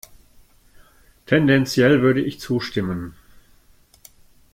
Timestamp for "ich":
2.21-2.39